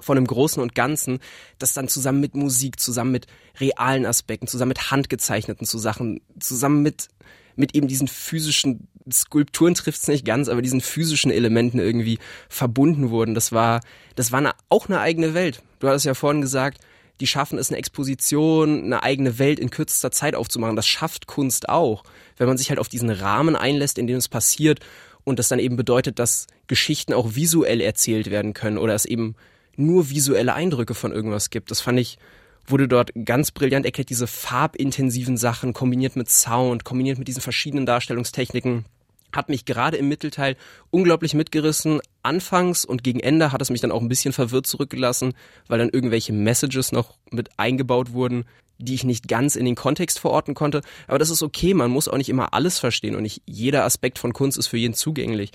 von 0.00 0.16
einem 0.16 0.26
Großen 0.26 0.62
und 0.62 0.74
Ganzen, 0.74 1.18
das 1.58 1.74
dann 1.74 1.88
zusammen 1.88 2.20
mit 2.20 2.34
Musik, 2.34 2.78
zusammen 2.78 3.10
mit 3.10 3.26
realen 3.58 4.06
Aspekten, 4.06 4.46
zusammen 4.46 4.70
mit 4.70 4.90
handgezeichneten 4.90 5.66
zu 5.66 5.78
Sachen, 5.78 6.20
zusammen 6.38 6.82
mit, 6.82 7.08
mit 7.56 7.74
eben 7.74 7.88
diesen 7.88 8.08
physischen 8.08 8.88
Skulpturen 9.12 9.74
trifft 9.74 10.02
es 10.02 10.08
nicht 10.08 10.24
ganz, 10.24 10.48
aber 10.48 10.62
diesen 10.62 10.80
physischen 10.80 11.30
Elementen 11.30 11.78
irgendwie 11.78 12.18
verbunden 12.48 13.10
wurden. 13.10 13.34
Das 13.34 13.52
war, 13.52 13.80
das 14.16 14.32
war 14.32 14.38
eine, 14.38 14.52
auch 14.68 14.88
eine 14.88 15.00
eigene 15.00 15.34
Welt. 15.34 15.62
Du 15.78 15.88
hattest 15.88 16.04
ja 16.04 16.14
vorhin 16.14 16.40
gesagt, 16.40 16.78
die 17.20 17.26
schaffen 17.26 17.58
es, 17.58 17.70
eine 17.70 17.78
Exposition, 17.78 18.84
eine 18.84 19.02
eigene 19.02 19.38
Welt 19.38 19.58
in 19.58 19.70
kürzester 19.70 20.10
Zeit 20.10 20.34
aufzumachen. 20.34 20.76
Das 20.76 20.86
schafft 20.86 21.26
Kunst 21.26 21.68
auch, 21.68 22.04
wenn 22.36 22.46
man 22.46 22.58
sich 22.58 22.68
halt 22.68 22.78
auf 22.78 22.88
diesen 22.88 23.10
Rahmen 23.10 23.56
einlässt, 23.56 23.98
in 23.98 24.06
dem 24.06 24.18
es 24.18 24.28
passiert 24.28 24.80
und 25.24 25.38
das 25.38 25.48
dann 25.48 25.58
eben 25.58 25.76
bedeutet, 25.76 26.18
dass 26.18 26.46
Geschichten 26.68 27.12
auch 27.12 27.34
visuell 27.34 27.80
erzählt 27.80 28.30
werden 28.30 28.54
können 28.54 28.78
oder 28.78 28.94
es 28.94 29.04
eben 29.04 29.34
nur 29.78 30.10
visuelle 30.10 30.54
Eindrücke 30.54 30.94
von 30.94 31.12
irgendwas 31.12 31.50
gibt. 31.50 31.70
Das 31.70 31.80
fand 31.80 31.98
ich, 31.98 32.18
wurde 32.66 32.88
dort 32.88 33.12
ganz 33.24 33.50
brillant 33.50 33.86
erklärt, 33.86 34.10
diese 34.10 34.26
farbintensiven 34.26 35.36
Sachen 35.36 35.72
kombiniert 35.72 36.16
mit 36.16 36.28
Sound, 36.30 36.84
kombiniert 36.84 37.18
mit 37.18 37.28
diesen 37.28 37.42
verschiedenen 37.42 37.86
Darstellungstechniken 37.86 38.84
hat 39.32 39.48
mich 39.48 39.64
gerade 39.64 39.96
im 39.96 40.08
Mittelteil 40.08 40.56
unglaublich 40.90 41.34
mitgerissen. 41.34 42.00
Anfangs 42.22 42.84
und 42.84 43.04
gegen 43.04 43.20
Ende 43.20 43.52
hat 43.52 43.62
es 43.62 43.70
mich 43.70 43.80
dann 43.80 43.92
auch 43.92 44.00
ein 44.00 44.08
bisschen 44.08 44.32
verwirrt 44.32 44.66
zurückgelassen, 44.66 45.34
weil 45.66 45.78
dann 45.78 45.90
irgendwelche 45.90 46.32
Messages 46.32 46.92
noch 46.92 47.16
mit 47.30 47.50
eingebaut 47.58 48.12
wurden, 48.12 48.44
die 48.78 48.94
ich 48.94 49.04
nicht 49.04 49.28
ganz 49.28 49.56
in 49.56 49.64
den 49.64 49.74
Kontext 49.74 50.18
verorten 50.18 50.54
konnte. 50.54 50.82
Aber 51.06 51.18
das 51.18 51.30
ist 51.30 51.42
okay, 51.42 51.74
man 51.74 51.90
muss 51.90 52.08
auch 52.08 52.16
nicht 52.16 52.28
immer 52.28 52.54
alles 52.54 52.78
verstehen 52.78 53.16
und 53.16 53.22
nicht 53.22 53.42
jeder 53.46 53.84
Aspekt 53.84 54.18
von 54.18 54.32
Kunst 54.32 54.56
ist 54.56 54.68
für 54.68 54.78
jeden 54.78 54.94
zugänglich. 54.94 55.50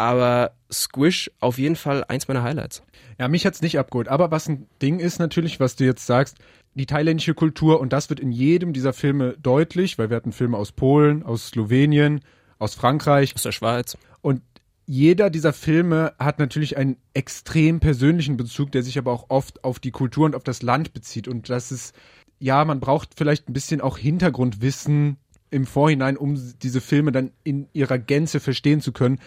Aber 0.00 0.52
Squish 0.72 1.30
auf 1.40 1.58
jeden 1.58 1.76
Fall 1.76 2.04
eins 2.04 2.26
meiner 2.26 2.42
Highlights. 2.42 2.82
Ja, 3.18 3.28
mich 3.28 3.44
hat's 3.44 3.60
nicht 3.60 3.78
abgeholt. 3.78 4.08
Aber 4.08 4.30
was 4.30 4.48
ein 4.48 4.66
Ding 4.80 4.98
ist 4.98 5.18
natürlich, 5.18 5.60
was 5.60 5.76
du 5.76 5.84
jetzt 5.84 6.06
sagst, 6.06 6.38
die 6.72 6.86
thailändische 6.86 7.34
Kultur 7.34 7.80
und 7.80 7.92
das 7.92 8.08
wird 8.08 8.18
in 8.18 8.32
jedem 8.32 8.72
dieser 8.72 8.94
Filme 8.94 9.36
deutlich, 9.42 9.98
weil 9.98 10.08
wir 10.08 10.16
hatten 10.16 10.32
Filme 10.32 10.56
aus 10.56 10.72
Polen, 10.72 11.22
aus 11.22 11.48
Slowenien, 11.48 12.20
aus 12.58 12.74
Frankreich. 12.74 13.34
Aus 13.34 13.42
der 13.42 13.52
Schweiz. 13.52 13.98
Und 14.22 14.40
jeder 14.86 15.28
dieser 15.28 15.52
Filme 15.52 16.14
hat 16.18 16.38
natürlich 16.38 16.78
einen 16.78 16.96
extrem 17.12 17.78
persönlichen 17.80 18.38
Bezug, 18.38 18.72
der 18.72 18.82
sich 18.82 18.96
aber 18.96 19.12
auch 19.12 19.26
oft 19.28 19.64
auf 19.64 19.80
die 19.80 19.90
Kultur 19.90 20.24
und 20.24 20.34
auf 20.34 20.44
das 20.44 20.62
Land 20.62 20.94
bezieht. 20.94 21.28
Und 21.28 21.50
das 21.50 21.72
ist, 21.72 21.94
ja, 22.38 22.64
man 22.64 22.80
braucht 22.80 23.10
vielleicht 23.14 23.50
ein 23.50 23.52
bisschen 23.52 23.82
auch 23.82 23.98
Hintergrundwissen 23.98 25.18
im 25.50 25.66
Vorhinein, 25.66 26.16
um 26.16 26.40
diese 26.62 26.80
Filme 26.80 27.12
dann 27.12 27.32
in 27.44 27.68
ihrer 27.74 27.98
Gänze 27.98 28.40
verstehen 28.40 28.80
zu 28.80 28.92
können 28.92 29.20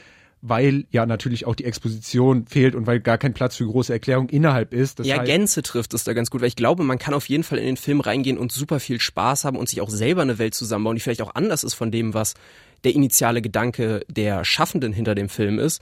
weil 0.46 0.84
ja 0.92 1.06
natürlich 1.06 1.48
auch 1.48 1.56
die 1.56 1.64
Exposition 1.64 2.46
fehlt 2.48 2.76
und 2.76 2.86
weil 2.86 3.00
gar 3.00 3.18
kein 3.18 3.34
Platz 3.34 3.56
für 3.56 3.66
große 3.66 3.94
Erklärung 3.94 4.28
innerhalb 4.28 4.74
ist. 4.74 5.00
Das 5.00 5.08
ja, 5.08 5.20
heißt, 5.20 5.26
Gänze 5.26 5.64
trifft 5.64 5.94
es 5.94 6.04
da 6.04 6.12
ganz 6.12 6.30
gut, 6.30 6.42
weil 6.42 6.50
ich 6.50 6.58
glaube, 6.58 6.84
man 6.84 7.00
kann 7.00 7.14
auf 7.14 7.30
jeden 7.30 7.46
Fall 7.46 7.60
in 7.60 7.66
den 7.66 7.78
Film 7.78 8.02
reingehen 8.02 8.38
und 8.38 8.52
super 8.52 8.82
viel 8.82 9.00
Spaß 9.00 9.46
haben 9.46 9.56
und 9.56 9.70
sich 9.70 9.80
auch 9.80 9.90
selber 9.90 10.22
eine 10.22 10.40
Welt 10.40 10.54
zusammenbauen, 10.54 10.98
die 10.98 11.00
vielleicht 11.00 11.22
auch 11.22 11.34
anders 11.34 11.64
ist 11.64 11.76
von 11.76 11.92
dem, 11.92 12.14
was 12.14 12.34
der 12.84 12.94
initiale 12.94 13.42
Gedanke 13.42 14.02
der 14.10 14.44
Schaffenden 14.44 14.92
hinter 14.92 15.16
dem 15.16 15.30
Film 15.30 15.60
ist. 15.60 15.82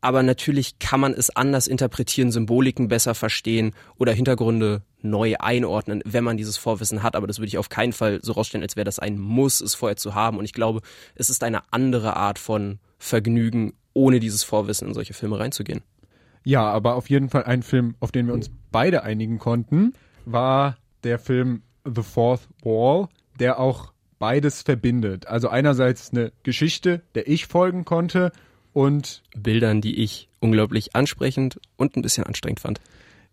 Aber 0.00 0.22
natürlich 0.22 0.78
kann 0.78 1.00
man 1.00 1.12
es 1.12 1.28
anders 1.36 1.66
interpretieren, 1.66 2.32
Symboliken 2.32 2.88
besser 2.88 3.14
verstehen 3.14 3.74
oder 3.98 4.14
Hintergründe 4.14 4.80
neu 5.02 5.36
einordnen, 5.38 6.00
wenn 6.06 6.24
man 6.24 6.38
dieses 6.38 6.56
Vorwissen 6.56 7.02
hat. 7.02 7.16
Aber 7.16 7.26
das 7.26 7.38
würde 7.38 7.48
ich 7.48 7.58
auf 7.58 7.68
keinen 7.68 7.92
Fall 7.92 8.20
so 8.22 8.32
rausstellen, 8.32 8.62
als 8.62 8.76
wäre 8.76 8.86
das 8.86 8.98
ein 8.98 9.18
Muss, 9.18 9.60
es 9.60 9.74
vorher 9.74 9.96
zu 9.96 10.14
haben. 10.14 10.38
Und 10.38 10.46
ich 10.46 10.54
glaube, 10.54 10.80
es 11.16 11.28
ist 11.28 11.44
eine 11.44 11.70
andere 11.70 12.16
Art 12.16 12.38
von 12.38 12.78
Vergnügen 12.98 13.74
ohne 14.00 14.18
dieses 14.18 14.42
Vorwissen 14.42 14.88
in 14.88 14.94
solche 14.94 15.12
Filme 15.12 15.38
reinzugehen. 15.38 15.82
Ja, 16.42 16.64
aber 16.64 16.94
auf 16.94 17.10
jeden 17.10 17.28
Fall 17.28 17.44
ein 17.44 17.62
Film, 17.62 17.96
auf 18.00 18.12
den 18.12 18.26
wir 18.26 18.32
uns 18.32 18.50
beide 18.72 19.02
einigen 19.02 19.38
konnten, 19.38 19.92
war 20.24 20.78
der 21.04 21.18
Film 21.18 21.62
The 21.84 22.02
Fourth 22.02 22.48
Wall, 22.62 23.08
der 23.38 23.60
auch 23.60 23.92
beides 24.18 24.62
verbindet. 24.62 25.26
Also 25.26 25.48
einerseits 25.48 26.12
eine 26.12 26.32
Geschichte, 26.42 27.02
der 27.14 27.28
ich 27.28 27.46
folgen 27.46 27.84
konnte 27.84 28.32
und 28.72 29.22
Bildern, 29.36 29.82
die 29.82 30.02
ich 30.02 30.30
unglaublich 30.40 30.96
ansprechend 30.96 31.60
und 31.76 31.96
ein 31.96 32.02
bisschen 32.02 32.24
anstrengend 32.24 32.60
fand. 32.60 32.80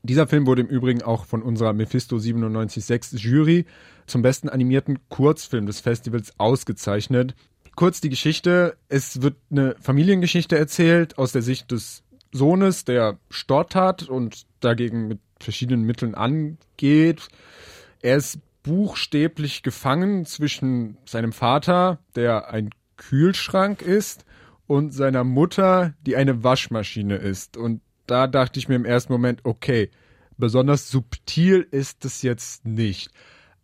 Dieser 0.03 0.27
Film 0.27 0.45
wurde 0.45 0.62
im 0.62 0.67
Übrigen 0.67 1.01
auch 1.01 1.25
von 1.25 1.41
unserer 1.41 1.74
Mephisto 1.74 2.17
976 2.17 3.21
Jury 3.21 3.65
zum 4.05 4.21
besten 4.21 4.50
animierten 4.50 5.00
Kurzfilm 5.09 5.65
des 5.65 5.79
Festivals 5.79 6.33
ausgezeichnet 6.38 7.36
kurz 7.77 8.01
die 8.01 8.10
Geschichte. 8.10 8.75
Es 8.89 9.22
wird 9.22 9.38
eine 9.50 9.75
Familiengeschichte 9.79 10.57
erzählt 10.57 11.17
aus 11.17 11.31
der 11.31 11.41
Sicht 11.41 11.72
des 11.72 12.03
Sohnes, 12.34 12.84
der 12.84 13.17
stottert 13.29 14.10
und 14.10 14.46
dagegen 14.60 15.07
mit 15.07 15.19
verschiedenen 15.39 15.84
Mitteln 15.84 16.15
angeht. 16.15 17.29
Er 18.01 18.17
ist 18.17 18.39
buchstäblich 18.63 19.63
gefangen 19.63 20.25
zwischen 20.25 20.98
seinem 21.05 21.31
Vater, 21.31 22.00
der 22.15 22.50
ein 22.50 22.72
Kühlschrank 22.98 23.81
ist, 23.81 24.25
und 24.65 24.91
seiner 24.91 25.24
Mutter, 25.24 25.93
die 26.01 26.17
eine 26.17 26.43
Waschmaschine 26.43 27.15
ist. 27.15 27.55
Und 27.55 27.81
da 28.05 28.27
dachte 28.27 28.60
ich 28.60 28.67
mir 28.67 28.75
im 28.75 28.84
ersten 28.84 29.13
Moment, 29.13 29.46
okay, 29.46 29.89
besonders 30.38 30.89
subtil 30.89 31.65
ist 31.72 32.03
es 32.03 32.22
jetzt 32.22 32.65
nicht. 32.65 33.10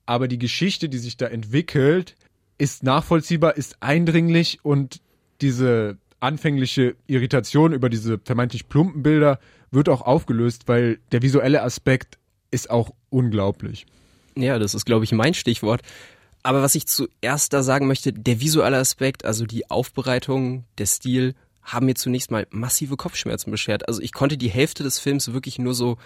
Aber 0.06 0.30
die 0.30 0.40
Geschichte, 0.40 0.88
die 0.88 1.00
sich 1.00 1.18
da 1.18 1.26
entwickelt, 1.26 2.16
ist 2.64 2.82
nachvollziehbar, 2.82 3.58
ist 3.58 3.76
eindringlich 3.82 4.60
und 4.64 5.02
diese 5.42 5.98
anfängliche 6.22 6.96
Irritation 7.08 7.74
über 7.74 7.90
diese 7.90 8.20
vermeintlich 8.24 8.70
plumpen 8.70 9.04
Bilder 9.04 9.38
wird 9.72 9.90
auch 9.90 10.02
aufgelöst, 10.02 10.70
weil 10.70 11.00
der 11.12 11.22
visuelle 11.22 11.62
Aspekt 11.62 12.18
ist 12.52 12.70
auch 12.70 12.92
unglaublich. 13.10 13.86
Ja, 14.38 14.60
das 14.60 14.76
ist, 14.76 14.86
glaube 14.86 15.04
ich, 15.04 15.12
mein 15.12 15.34
Stichwort. 15.34 15.82
Aber 16.42 16.62
was 16.62 16.76
ich 16.76 16.88
zuerst 16.88 17.52
da 17.52 17.64
sagen 17.64 17.86
möchte, 17.88 18.14
der 18.14 18.40
visuelle 18.40 18.78
Aspekt, 18.78 19.26
also 19.26 19.46
die 19.46 19.70
Aufbereitung, 19.70 20.64
der 20.78 20.86
Stil, 20.86 21.36
haben 21.64 21.88
mir 21.88 21.96
zunächst 21.96 22.32
mal 22.32 22.48
massive 22.50 22.96
Kopfschmerzen 22.96 23.52
beschert. 23.52 23.90
Also 23.90 24.02
ich 24.02 24.14
konnte 24.14 24.38
die 24.38 24.50
Hälfte 24.50 24.84
des 24.84 25.00
Films 25.00 25.34
wirklich 25.34 25.60
nur 25.60 25.74
so 25.74 25.98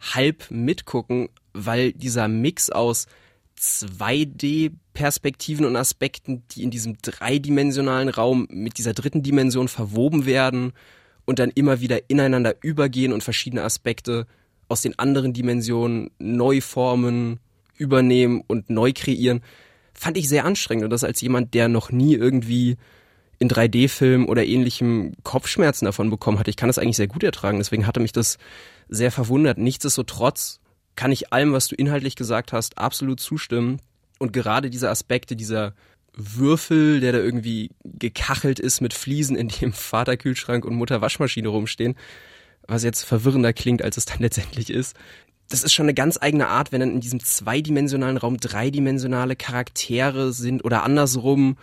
halb 0.00 0.50
mitgucken, 0.50 1.30
weil 1.54 1.94
dieser 1.94 2.28
Mix 2.28 2.68
aus 2.68 3.06
2D-Perspektiven 3.58 5.64
und 5.64 5.76
Aspekten, 5.76 6.42
die 6.50 6.62
in 6.62 6.70
diesem 6.70 6.96
dreidimensionalen 7.00 8.08
Raum 8.08 8.46
mit 8.50 8.78
dieser 8.78 8.94
dritten 8.94 9.22
Dimension 9.22 9.68
verwoben 9.68 10.26
werden 10.26 10.72
und 11.24 11.38
dann 11.38 11.50
immer 11.50 11.80
wieder 11.80 12.08
ineinander 12.08 12.56
übergehen 12.62 13.12
und 13.12 13.22
verschiedene 13.22 13.62
Aspekte 13.62 14.26
aus 14.68 14.82
den 14.82 14.98
anderen 14.98 15.32
Dimensionen 15.32 16.10
neu 16.18 16.60
formen, 16.60 17.40
übernehmen 17.76 18.42
und 18.46 18.70
neu 18.70 18.92
kreieren, 18.94 19.42
fand 19.92 20.16
ich 20.16 20.28
sehr 20.28 20.44
anstrengend. 20.44 20.84
Und 20.84 20.90
das 20.90 21.04
als 21.04 21.20
jemand, 21.20 21.54
der 21.54 21.68
noch 21.68 21.92
nie 21.92 22.14
irgendwie 22.14 22.76
in 23.38 23.48
3D-Film 23.48 24.28
oder 24.28 24.44
ähnlichem 24.44 25.12
Kopfschmerzen 25.22 25.86
davon 25.86 26.10
bekommen 26.10 26.38
hatte. 26.38 26.50
Ich 26.50 26.56
kann 26.56 26.68
das 26.68 26.78
eigentlich 26.78 26.96
sehr 26.96 27.08
gut 27.08 27.22
ertragen. 27.22 27.58
Deswegen 27.58 27.86
hatte 27.86 28.00
mich 28.00 28.12
das 28.12 28.38
sehr 28.88 29.10
verwundert. 29.10 29.58
Nichtsdestotrotz 29.58 30.60
kann 30.96 31.12
ich 31.12 31.32
allem, 31.32 31.52
was 31.52 31.68
du 31.68 31.74
inhaltlich 31.74 32.16
gesagt 32.16 32.52
hast, 32.52 32.78
absolut 32.78 33.20
zustimmen. 33.20 33.80
Und 34.18 34.32
gerade 34.32 34.70
diese 34.70 34.90
Aspekte, 34.90 35.36
dieser 35.36 35.74
Würfel, 36.16 37.00
der 37.00 37.12
da 37.12 37.18
irgendwie 37.18 37.70
gekachelt 37.84 38.58
ist 38.60 38.80
mit 38.80 38.94
Fliesen, 38.94 39.36
in 39.36 39.48
dem 39.48 39.72
Vaterkühlschrank 39.72 40.64
und 40.64 40.76
Mutter 40.76 41.00
Waschmaschine 41.00 41.48
rumstehen, 41.48 41.96
was 42.66 42.84
jetzt 42.84 43.02
verwirrender 43.02 43.52
klingt, 43.52 43.82
als 43.82 43.96
es 43.96 44.04
dann 44.06 44.20
letztendlich 44.20 44.70
ist. 44.70 44.94
Das 45.48 45.64
ist 45.64 45.74
schon 45.74 45.86
eine 45.86 45.94
ganz 45.94 46.18
eigene 46.20 46.48
Art, 46.48 46.72
wenn 46.72 46.80
dann 46.80 46.94
in 46.94 47.00
diesem 47.00 47.20
zweidimensionalen 47.20 48.16
Raum 48.16 48.38
dreidimensionale 48.38 49.36
Charaktere 49.36 50.32
sind 50.32 50.64
oder 50.64 50.82
andersrum 50.84 51.58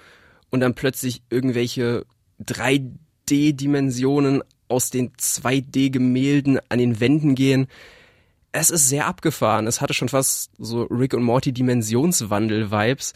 und 0.49 0.59
dann 0.59 0.75
plötzlich 0.75 1.23
irgendwelche 1.29 2.05
3D-Dimensionen 2.43 4.43
aus 4.67 4.91
den 4.91 5.13
2D-Gemälden 5.13 6.59
an 6.69 6.77
den 6.77 6.99
Wänden 6.99 7.33
gehen. 7.35 7.67
Es 8.51 8.69
ist 8.69 8.89
sehr 8.89 9.07
abgefahren. 9.07 9.67
Es 9.67 9.81
hatte 9.81 9.93
schon 9.93 10.09
fast 10.09 10.51
so 10.57 10.83
Rick 10.83 11.13
und 11.13 11.23
Morty 11.23 11.53
Dimensionswandel-Vibes. 11.53 13.13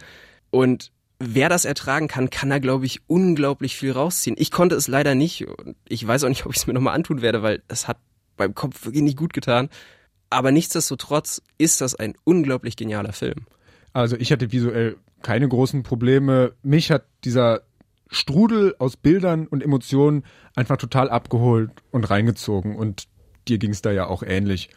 Und 0.49 0.91
wer 1.19 1.49
das 1.49 1.65
ertragen 1.65 2.07
kann, 2.07 2.29
kann 2.29 2.49
da, 2.49 2.59
glaube 2.59 2.85
ich, 2.85 3.01
unglaublich 3.07 3.75
viel 3.75 3.91
rausziehen. 3.91 4.35
Ich 4.39 4.51
konnte 4.51 4.75
es 4.75 4.87
leider 4.87 5.15
nicht. 5.15 5.45
Ich 5.87 6.05
weiß 6.05 6.23
auch 6.23 6.29
nicht, 6.29 6.45
ob 6.45 6.51
ich 6.53 6.57
es 6.59 6.67
mir 6.67 6.73
nochmal 6.73 6.95
antun 6.95 7.21
werde, 7.21 7.43
weil 7.43 7.61
es 7.67 7.87
hat 7.87 7.97
beim 8.37 8.55
Kopf 8.55 8.85
wirklich 8.85 9.03
nicht 9.03 9.17
gut 9.17 9.33
getan. 9.33 9.69
Aber 10.29 10.51
nichtsdestotrotz 10.51 11.41
ist 11.57 11.81
das 11.81 11.95
ein 11.95 12.15
unglaublich 12.23 12.75
genialer 12.75 13.13
Film. 13.13 13.45
Also 13.93 14.17
ich 14.17 14.31
hatte 14.31 14.51
visuell 14.51 14.97
keine 15.21 15.47
großen 15.47 15.83
Probleme. 15.83 16.53
Mich 16.63 16.91
hat 16.91 17.05
dieser 17.23 17.61
Strudel 18.09 18.75
aus 18.79 18.97
Bildern 18.97 19.47
und 19.47 19.63
Emotionen 19.63 20.23
einfach 20.55 20.77
total 20.77 21.09
abgeholt 21.09 21.71
und 21.91 22.09
reingezogen. 22.09 22.75
Und 22.75 23.07
dir 23.47 23.57
ging 23.57 23.71
es 23.71 23.81
da 23.81 23.91
ja 23.91 24.07
auch 24.07 24.23
ähnlich. 24.23 24.69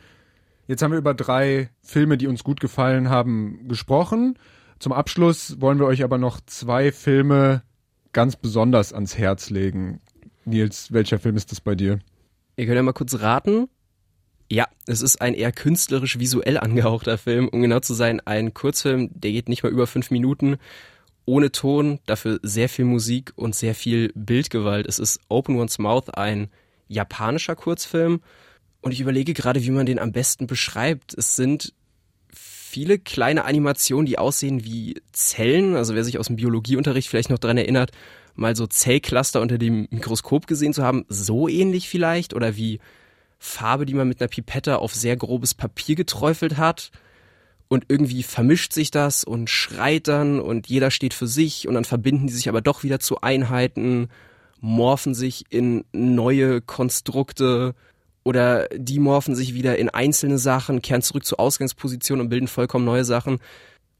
Jetzt 0.68 0.82
haben 0.82 0.92
wir 0.92 0.98
über 0.98 1.14
drei 1.14 1.70
Filme, 1.82 2.18
die 2.18 2.26
uns 2.26 2.44
gut 2.44 2.60
gefallen 2.60 3.08
haben, 3.08 3.66
gesprochen. 3.68 4.38
Zum 4.78 4.92
Abschluss 4.92 5.60
wollen 5.62 5.78
wir 5.78 5.86
euch 5.86 6.04
aber 6.04 6.18
noch 6.18 6.40
zwei 6.44 6.92
Filme 6.92 7.62
ganz 8.12 8.36
besonders 8.36 8.92
ans 8.92 9.16
Herz 9.16 9.48
legen. 9.48 10.00
Nils, 10.44 10.92
welcher 10.92 11.18
Film 11.18 11.36
ist 11.36 11.52
das 11.52 11.62
bei 11.62 11.74
dir? 11.74 12.00
Ihr 12.56 12.66
könnt 12.66 12.76
ja 12.76 12.82
mal 12.82 12.92
kurz 12.92 13.20
raten. 13.20 13.68
Ja, 14.50 14.66
es 14.86 15.00
ist 15.00 15.22
ein 15.22 15.32
eher 15.32 15.52
künstlerisch 15.52 16.18
visuell 16.18 16.58
angehauchter 16.58 17.16
Film, 17.16 17.48
um 17.48 17.62
genau 17.62 17.80
zu 17.80 17.94
sein, 17.94 18.20
ein 18.26 18.52
Kurzfilm, 18.52 19.10
der 19.14 19.32
geht 19.32 19.48
nicht 19.48 19.62
mal 19.62 19.72
über 19.72 19.86
fünf 19.86 20.10
Minuten, 20.10 20.58
ohne 21.24 21.50
Ton, 21.50 21.98
dafür 22.04 22.40
sehr 22.42 22.68
viel 22.68 22.84
Musik 22.84 23.32
und 23.36 23.54
sehr 23.54 23.74
viel 23.74 24.12
Bildgewalt. 24.14 24.86
Es 24.86 24.98
ist 24.98 25.20
Open 25.28 25.56
One's 25.56 25.78
Mouth, 25.78 26.14
ein 26.14 26.48
japanischer 26.88 27.56
Kurzfilm 27.56 28.20
und 28.80 28.92
ich 28.92 29.00
überlege 29.00 29.34
gerade, 29.34 29.62
wie 29.64 29.70
man 29.70 29.86
den 29.86 29.98
am 29.98 30.12
besten 30.12 30.46
beschreibt. 30.46 31.14
Es 31.14 31.36
sind 31.36 31.72
viele 32.32 32.98
kleine 32.98 33.44
Animationen, 33.44 34.06
die 34.06 34.18
aussehen 34.18 34.64
wie 34.64 35.00
Zellen, 35.12 35.74
also 35.74 35.94
wer 35.94 36.04
sich 36.04 36.18
aus 36.18 36.26
dem 36.26 36.36
Biologieunterricht 36.36 37.08
vielleicht 37.08 37.30
noch 37.30 37.38
dran 37.38 37.56
erinnert, 37.56 37.92
mal 38.34 38.54
so 38.54 38.66
Zellcluster 38.66 39.40
unter 39.40 39.58
dem 39.58 39.88
Mikroskop 39.90 40.46
gesehen 40.46 40.72
zu 40.72 40.82
haben, 40.84 41.04
so 41.08 41.48
ähnlich 41.48 41.88
vielleicht 41.88 42.34
oder 42.34 42.56
wie 42.56 42.78
Farbe, 43.38 43.86
die 43.86 43.94
man 43.94 44.08
mit 44.08 44.20
einer 44.20 44.28
Pipette 44.28 44.78
auf 44.78 44.94
sehr 44.94 45.16
grobes 45.16 45.54
Papier 45.54 45.96
geträufelt 45.96 46.56
hat. 46.56 46.90
Und 47.70 47.84
irgendwie 47.88 48.22
vermischt 48.22 48.72
sich 48.72 48.90
das 48.90 49.24
und 49.24 49.50
schreit 49.50 50.08
dann 50.08 50.40
und 50.40 50.68
jeder 50.68 50.90
steht 50.90 51.12
für 51.12 51.26
sich 51.26 51.68
und 51.68 51.74
dann 51.74 51.84
verbinden 51.84 52.26
die 52.26 52.32
sich 52.32 52.48
aber 52.48 52.62
doch 52.62 52.82
wieder 52.82 52.98
zu 52.98 53.20
Einheiten, 53.20 54.08
morphen 54.60 55.14
sich 55.14 55.44
in 55.50 55.84
neue 55.92 56.62
Konstrukte 56.62 57.74
oder 58.28 58.68
die 58.76 58.98
morphen 58.98 59.34
sich 59.34 59.54
wieder 59.54 59.78
in 59.78 59.88
einzelne 59.88 60.36
Sachen, 60.36 60.82
kehren 60.82 61.00
zurück 61.00 61.24
zur 61.24 61.40
Ausgangsposition 61.40 62.20
und 62.20 62.28
bilden 62.28 62.46
vollkommen 62.46 62.84
neue 62.84 63.06
Sachen. 63.06 63.38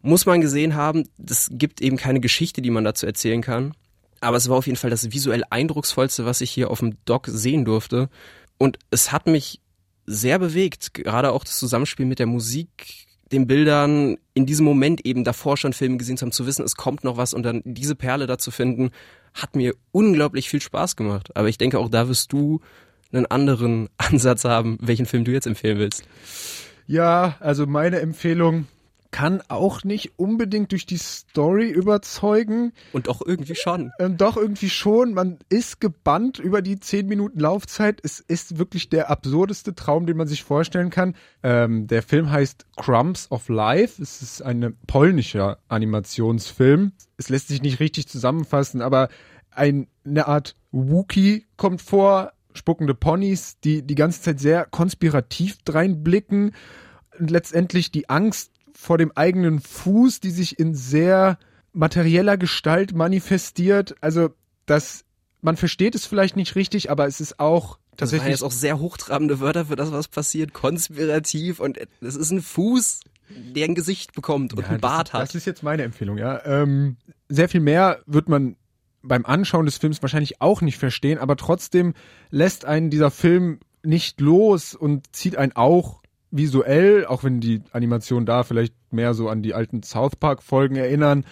Muss 0.03 0.27
man 0.27 0.43
gesehen 0.43 0.75
haben, 0.75 1.09
das 1.17 1.49
gibt 1.51 1.81
eben 1.81 1.97
keine 1.97 2.21
Geschichte, 2.21 2.61
die 2.61 2.69
man 2.69 2.85
dazu 2.85 3.07
erzählen 3.07 3.41
kann. 3.41 3.73
Aber 4.21 4.37
es 4.37 4.51
war 4.51 4.59
auf 4.59 4.67
jeden 4.67 4.77
Fall 4.77 4.91
das 4.91 5.13
visuell 5.13 5.45
eindrucksvollste, 5.49 6.27
was 6.27 6.43
ich 6.43 6.51
hier 6.51 6.71
auf 6.71 6.81
dem 6.81 6.99
Doc 7.07 7.27
sehen 7.27 7.65
durfte. 7.65 8.11
Und 8.59 8.79
es 8.91 9.13
hat 9.13 9.27
mich 9.27 9.63
sehr 10.05 10.39
bewegt, 10.39 10.93
gerade 10.93 11.33
auch 11.33 11.43
das 11.43 11.59
Zusammenspiel 11.59 12.05
mit 12.05 12.19
der 12.19 12.27
Musik, 12.27 13.07
den 13.33 13.47
Bildern, 13.47 14.19
in 14.35 14.45
diesem 14.45 14.67
Moment 14.67 15.07
eben 15.07 15.25
davor 15.25 15.57
schon 15.57 15.73
Filme 15.73 15.97
gesehen 15.97 16.19
zu 16.19 16.27
haben, 16.27 16.33
zu 16.33 16.45
wissen, 16.45 16.67
es 16.67 16.77
kommt 16.77 17.03
noch 17.03 17.17
was 17.17 17.33
und 17.33 17.45
dann 17.45 17.63
diese 17.65 17.95
Perle 17.95 18.27
da 18.27 18.37
zu 18.37 18.51
finden, 18.51 18.91
hat 19.33 19.57
mir 19.57 19.75
unglaublich 19.91 20.51
viel 20.51 20.61
Spaß 20.61 20.97
gemacht. 20.97 21.35
Aber 21.35 21.49
ich 21.49 21.57
denke, 21.57 21.79
auch 21.79 21.89
da 21.89 22.09
wirst 22.09 22.31
du 22.31 22.61
einen 23.13 23.27
anderen 23.27 23.89
Ansatz 23.99 24.45
haben, 24.45 24.79
welchen 24.81 25.07
Film 25.07 25.25
du 25.25 25.33
jetzt 25.33 25.47
empfehlen 25.47 25.79
willst. 25.79 26.05
Ja, 26.87 27.37
also 27.41 27.67
meine 27.67 28.01
Empfehlung 28.01 28.67
kann 29.11 29.43
auch 29.49 29.85
nicht 29.85 30.19
unbedingt 30.19 30.73
durch 30.73 30.85
die 30.87 30.99
Story 30.99 31.71
überzeugen. 31.71 32.73
Und 32.93 33.09
doch 33.09 33.23
irgendwie 33.25 33.55
schon. 33.55 33.91
Ähm, 33.99 34.17
doch 34.17 34.37
irgendwie 34.37 34.69
schon. 34.69 35.15
Man 35.15 35.39
ist 35.49 35.81
gebannt 35.81 36.39
über 36.39 36.63
die 36.63 36.79
zehn 36.79 37.07
Minuten 37.07 37.41
Laufzeit. 37.41 38.01
Es 38.03 38.21
ist 38.21 38.59
wirklich 38.59 38.91
der 38.91 39.11
absurdeste 39.11 39.75
Traum, 39.75 40.07
den 40.07 40.17
man 40.17 40.29
sich 40.29 40.45
vorstellen 40.45 40.91
kann. 40.91 41.15
Ähm, 41.43 41.87
der 41.87 42.03
Film 42.03 42.31
heißt 42.31 42.67
Crumbs 42.77 43.31
of 43.31 43.49
Life. 43.49 44.03
Es 44.03 44.21
ist 44.21 44.43
ein 44.43 44.77
polnischer 44.87 45.59
Animationsfilm. 45.69 46.93
Es 47.17 47.29
lässt 47.29 47.49
sich 47.49 47.63
nicht 47.63 47.81
richtig 47.81 48.09
zusammenfassen, 48.09 48.83
aber 48.83 49.09
ein, 49.51 49.89
eine 50.05 50.29
Art 50.29 50.55
Wookie 50.71 51.47
kommt 51.57 51.81
vor, 51.83 52.33
spuckende 52.55 52.95
Ponys, 52.95 53.59
die 53.61 53.83
die 53.83 53.95
ganze 53.95 54.23
Zeit 54.23 54.41
sehr 54.41 54.65
konspirativ 54.67 55.59
dreinblicken 55.65 56.55
und 57.19 57.31
letztendlich 57.31 57.91
die 57.91 58.09
Angst 58.09 58.53
vor 58.73 58.99
dem 58.99 59.13
eigenen 59.13 59.61
Fuß, 59.61 60.21
die 60.21 60.31
sich 60.31 60.59
in 60.59 60.75
sehr 60.75 61.39
materieller 61.73 62.37
Gestalt 62.37 62.95
manifestiert. 62.95 63.97
Also 64.01 64.31
das, 64.67 65.05
man 65.41 65.57
versteht 65.57 65.95
es 65.95 66.07
vielleicht 66.07 66.37
nicht 66.37 66.55
richtig, 66.55 66.91
aber 66.91 67.07
es 67.07 67.21
ist 67.21 67.41
auch 67.41 67.79
tatsächlich. 67.97 68.19
Das 68.19 68.25
waren 68.25 68.31
jetzt 68.31 68.43
auch 68.43 68.59
sehr 68.59 68.79
hochtrabende 68.79 69.41
Wörter 69.41 69.67
für 69.67 69.77
das, 69.77 69.93
was 69.93 70.09
passiert. 70.09 70.53
Konspirativ 70.53 71.61
und 71.61 71.79
es 72.01 72.17
ist 72.17 72.31
ein 72.31 72.43
Fuß, 72.43 73.01
der 73.29 73.67
ein 73.67 73.75
Gesicht 73.75 74.13
bekommt 74.15 74.55
und 74.55 74.63
ja, 74.63 74.69
einen 74.69 74.81
Bart 74.81 75.09
das, 75.09 75.15
hat. 75.15 75.23
Das 75.23 75.35
ist 75.35 75.45
jetzt 75.45 75.63
meine 75.63 75.83
Empfehlung, 75.83 76.19
ja. 76.19 76.45
Ähm, 76.45 76.97
sehr 77.29 77.49
viel 77.49 77.61
mehr 77.61 78.01
wird 78.07 78.29
man 78.29 78.57
beim 79.03 79.25
Anschauen 79.27 79.67
des 79.67 79.79
Films 79.79 80.03
wahrscheinlich 80.03 80.41
auch 80.41 80.61
nicht 80.61 80.79
verstehen, 80.79 81.19
aber 81.19 81.37
trotzdem 81.37 81.95
lässt 82.31 82.65
einen 82.65 82.91
dieser 82.91 83.11
Film 83.11 83.61
nicht 83.83 84.21
los 84.21 84.75
und 84.75 85.15
zieht 85.15 85.37
einen 85.37 85.53
auch 85.53 86.03
visuell, 86.31 87.07
auch 87.07 87.25
wenn 87.25 87.41
die 87.41 87.63
Animationen 87.73 88.27
da 88.27 88.43
vielleicht 88.43 88.75
mehr 88.91 89.15
so 89.15 89.29
an 89.29 89.43
die 89.43 89.55
alten 89.55 89.83
South 89.83 90.17
Park 90.17 90.43
Folgen 90.43 90.77
erinnern, 90.77 91.25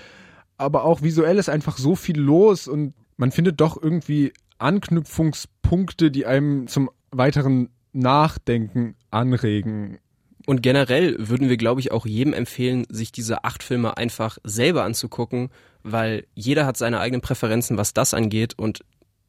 aber 0.57 0.85
auch 0.85 1.03
visuell 1.03 1.39
ist 1.39 1.49
einfach 1.49 1.77
so 1.77 1.97
viel 1.97 2.19
los 2.19 2.69
und 2.69 2.95
man 3.17 3.31
findet 3.31 3.61
doch 3.61 3.81
irgendwie 3.81 4.33
Anknüpfungspunkte, 4.59 6.11
die 6.11 6.27
einem 6.27 6.67
zum 6.67 6.91
weiteren 7.11 7.71
Nachdenken 7.93 8.95
anregen. 9.11 9.99
Und 10.47 10.63
generell 10.63 11.17
würden 11.19 11.49
wir, 11.49 11.57
glaube 11.57 11.81
ich, 11.81 11.93
auch 11.93 12.07
jedem 12.07 12.33
empfehlen, 12.33 12.87
sich 12.89 13.11
diese 13.11 13.45
acht 13.45 13.63
Filme 13.63 13.97
einfach 13.97 14.39
selber 14.45 14.85
anzugucken, 14.85 15.51
weil 15.87 16.27
jeder 16.35 16.67
hat 16.67 16.77
seine 16.77 17.01
eigenen 17.01 17.21
Präferenzen, 17.21 17.79
was 17.79 17.95
das 17.95 18.13
angeht. 18.13 18.55
Und 18.59 18.81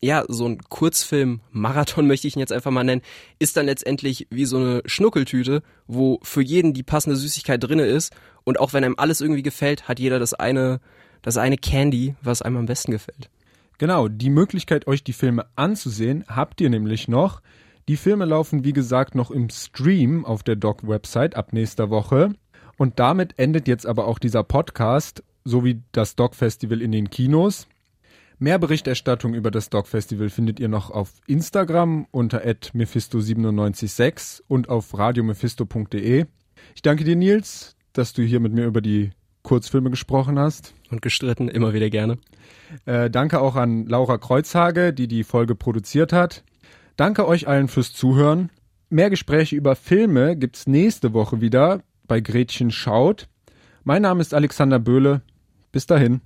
ja, 0.01 0.23
so 0.27 0.47
ein 0.47 0.57
Kurzfilm, 0.57 1.41
Marathon 1.51 2.07
möchte 2.07 2.27
ich 2.27 2.35
ihn 2.35 2.39
jetzt 2.39 2.51
einfach 2.51 2.71
mal 2.71 2.83
nennen, 2.83 3.01
ist 3.39 3.57
dann 3.57 3.67
letztendlich 3.67 4.27
wie 4.29 4.45
so 4.45 4.57
eine 4.57 4.81
Schnuckeltüte, 4.85 5.61
wo 5.87 6.19
für 6.23 6.41
jeden 6.41 6.73
die 6.73 6.83
passende 6.83 7.15
Süßigkeit 7.15 7.63
drinne 7.63 7.85
ist. 7.85 8.13
Und 8.43 8.59
auch 8.59 8.73
wenn 8.73 8.83
einem 8.83 8.95
alles 8.97 9.21
irgendwie 9.21 9.43
gefällt, 9.43 9.87
hat 9.87 9.99
jeder 9.99 10.19
das 10.19 10.33
eine, 10.33 10.79
das 11.21 11.37
eine 11.37 11.57
Candy, 11.57 12.15
was 12.21 12.41
einem 12.41 12.57
am 12.57 12.65
besten 12.65 12.91
gefällt. 12.91 13.29
Genau, 13.77 14.07
die 14.07 14.31
Möglichkeit, 14.31 14.87
euch 14.87 15.03
die 15.03 15.13
Filme 15.13 15.45
anzusehen, 15.55 16.25
habt 16.27 16.59
ihr 16.61 16.69
nämlich 16.69 17.07
noch. 17.07 17.41
Die 17.87 17.97
Filme 17.97 18.25
laufen, 18.25 18.63
wie 18.63 18.73
gesagt, 18.73 19.13
noch 19.13 19.29
im 19.29 19.49
Stream 19.49 20.25
auf 20.25 20.41
der 20.41 20.55
Doc-Website 20.55 21.35
ab 21.35 21.53
nächster 21.53 21.91
Woche. 21.91 22.33
Und 22.77 22.99
damit 22.99 23.37
endet 23.37 23.67
jetzt 23.67 23.85
aber 23.85 24.07
auch 24.07 24.19
dieser 24.19 24.43
Podcast, 24.43 25.23
sowie 25.47 25.81
das 25.91 26.15
Doc-Festival 26.15 26.81
in 26.81 26.91
den 26.91 27.09
Kinos. 27.09 27.67
Mehr 28.39 28.59
Berichterstattung 28.59 29.33
über 29.33 29.49
das 29.49 29.71
Doc 29.71 29.87
Festival 29.87 30.29
findet 30.29 30.59
ihr 30.59 30.67
noch 30.67 30.91
auf 30.91 31.09
Instagram 31.25 32.05
unter 32.11 32.41
mephisto976 32.41 34.43
und 34.47 34.69
auf 34.69 34.95
radiomephisto.de. 34.95 36.25
Ich 36.75 36.81
danke 36.83 37.03
dir, 37.03 37.15
Nils, 37.15 37.75
dass 37.93 38.13
du 38.13 38.21
hier 38.21 38.39
mit 38.39 38.53
mir 38.53 38.65
über 38.65 38.81
die 38.81 39.09
Kurzfilme 39.41 39.89
gesprochen 39.89 40.37
hast. 40.37 40.75
Und 40.91 41.01
gestritten, 41.01 41.49
immer 41.49 41.73
wieder 41.73 41.89
gerne. 41.89 42.19
Äh, 42.85 43.09
danke 43.09 43.41
auch 43.41 43.55
an 43.55 43.87
Laura 43.87 44.19
Kreuzhage, 44.19 44.93
die 44.93 45.07
die 45.07 45.23
Folge 45.23 45.55
produziert 45.55 46.13
hat. 46.13 46.43
Danke 46.95 47.27
euch 47.27 47.47
allen 47.47 47.69
fürs 47.69 47.91
Zuhören. 47.91 48.51
Mehr 48.89 49.09
Gespräche 49.09 49.55
über 49.55 49.75
Filme 49.75 50.37
gibt's 50.37 50.67
nächste 50.67 51.13
Woche 51.13 51.41
wieder 51.41 51.81
bei 52.07 52.21
Gretchen 52.21 52.71
Schaut. 52.71 53.27
Mein 53.83 54.03
Name 54.03 54.21
ist 54.21 54.33
Alexander 54.33 54.79
Böhle. 54.79 55.21
Bis 55.71 55.85
dahin. 55.85 56.21